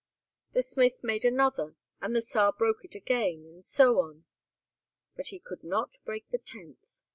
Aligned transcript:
The 0.53 0.63
smith 0.63 1.03
made 1.03 1.23
another, 1.23 1.75
and 2.01 2.15
the 2.15 2.21
Czar 2.23 2.53
broke 2.53 2.83
it 2.83 2.95
again, 2.95 3.45
and 3.45 3.63
so 3.63 3.99
on. 3.99 4.25
But 5.15 5.27
he 5.27 5.37
could 5.37 5.63
not 5.63 5.99
break 6.05 6.27
the 6.31 6.39
tenth. 6.39 7.03